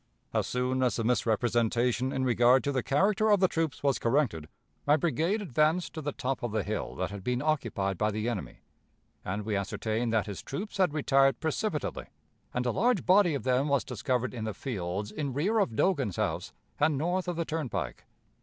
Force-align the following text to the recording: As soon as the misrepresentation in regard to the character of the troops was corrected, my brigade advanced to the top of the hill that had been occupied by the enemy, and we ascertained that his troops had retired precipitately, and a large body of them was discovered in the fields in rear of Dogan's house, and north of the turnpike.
As 0.33 0.47
soon 0.47 0.81
as 0.81 0.95
the 0.95 1.03
misrepresentation 1.03 2.11
in 2.11 2.23
regard 2.25 2.63
to 2.63 2.71
the 2.71 2.81
character 2.81 3.29
of 3.29 3.39
the 3.39 3.47
troops 3.47 3.83
was 3.83 3.99
corrected, 3.99 4.47
my 4.87 4.97
brigade 4.97 5.43
advanced 5.43 5.93
to 5.93 6.01
the 6.01 6.11
top 6.11 6.41
of 6.41 6.51
the 6.51 6.63
hill 6.63 6.95
that 6.95 7.11
had 7.11 7.23
been 7.23 7.39
occupied 7.39 7.99
by 7.99 8.09
the 8.09 8.27
enemy, 8.27 8.61
and 9.23 9.45
we 9.45 9.55
ascertained 9.55 10.11
that 10.11 10.25
his 10.25 10.41
troops 10.41 10.77
had 10.77 10.91
retired 10.91 11.39
precipitately, 11.39 12.07
and 12.51 12.65
a 12.65 12.71
large 12.71 13.05
body 13.05 13.35
of 13.35 13.43
them 13.43 13.67
was 13.67 13.83
discovered 13.83 14.33
in 14.33 14.43
the 14.45 14.55
fields 14.55 15.11
in 15.11 15.33
rear 15.35 15.59
of 15.59 15.75
Dogan's 15.75 16.15
house, 16.15 16.51
and 16.79 16.97
north 16.97 17.27
of 17.27 17.35
the 17.35 17.45
turnpike. 17.45 18.05